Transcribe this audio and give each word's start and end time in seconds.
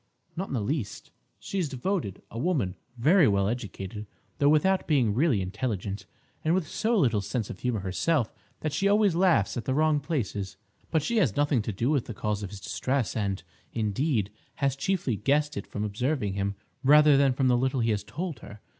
"Not 0.35 0.47
in 0.47 0.55
the 0.55 0.61
least. 0.61 1.11
She 1.37 1.59
is 1.59 1.69
devoted; 1.69 2.23
a 2.31 2.39
woman 2.39 2.73
very 2.97 3.27
well 3.27 3.47
educated, 3.47 4.07
though 4.39 4.49
without 4.49 4.87
being 4.87 5.13
really 5.13 5.43
intelligent, 5.43 6.07
and 6.43 6.55
with 6.55 6.67
so 6.67 6.97
little 6.97 7.21
sense 7.21 7.51
of 7.51 7.59
humour 7.59 7.81
herself 7.81 8.33
that 8.61 8.73
she 8.73 8.87
always 8.87 9.13
laughs 9.13 9.57
at 9.57 9.65
the 9.65 9.75
wrong 9.75 9.99
places. 9.99 10.57
But 10.89 11.03
she 11.03 11.17
has 11.17 11.35
nothing 11.37 11.61
to 11.61 11.71
do 11.71 11.91
with 11.91 12.05
the 12.07 12.15
cause 12.15 12.41
of 12.41 12.49
his 12.49 12.61
distress; 12.61 13.15
and, 13.15 13.43
indeed, 13.73 14.31
has 14.55 14.75
chiefly 14.75 15.17
guessed 15.17 15.55
it 15.55 15.67
from 15.67 15.83
observing 15.83 16.33
him, 16.33 16.55
rather 16.83 17.15
than 17.15 17.31
from 17.33 17.47
what 17.49 17.59
little 17.59 17.81
he 17.81 17.91
has 17.91 18.03
told 18.03 18.39
her. 18.39 18.59